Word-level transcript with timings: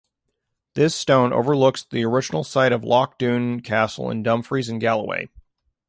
This 0.73 0.95
stone 0.95 1.31
overlooks 1.31 1.83
the 1.83 2.03
original 2.05 2.43
site 2.43 2.71
of 2.71 2.83
Loch 2.83 3.19
Doon 3.19 3.59
Castle 3.59 4.09
in 4.09 4.23
Dumfries 4.23 4.67
and 4.67 4.81
Galloway. 4.81 5.29